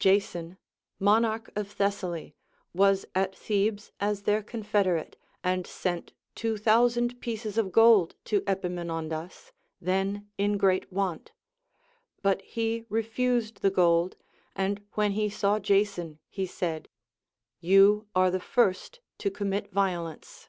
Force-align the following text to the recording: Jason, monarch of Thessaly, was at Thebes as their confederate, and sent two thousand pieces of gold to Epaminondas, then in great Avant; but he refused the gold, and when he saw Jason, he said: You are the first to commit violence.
Jason, 0.00 0.58
monarch 0.98 1.48
of 1.54 1.70
Thessaly, 1.70 2.34
was 2.74 3.06
at 3.14 3.36
Thebes 3.36 3.92
as 4.00 4.22
their 4.22 4.42
confederate, 4.42 5.16
and 5.44 5.64
sent 5.64 6.12
two 6.34 6.56
thousand 6.58 7.20
pieces 7.20 7.56
of 7.56 7.70
gold 7.70 8.16
to 8.24 8.42
Epaminondas, 8.48 9.52
then 9.80 10.28
in 10.36 10.56
great 10.58 10.86
Avant; 10.90 11.30
but 12.20 12.42
he 12.42 12.84
refused 12.88 13.62
the 13.62 13.70
gold, 13.70 14.16
and 14.56 14.84
when 14.94 15.12
he 15.12 15.30
saw 15.30 15.60
Jason, 15.60 16.18
he 16.28 16.46
said: 16.46 16.88
You 17.60 18.08
are 18.12 18.32
the 18.32 18.40
first 18.40 18.98
to 19.18 19.30
commit 19.30 19.70
violence. 19.70 20.48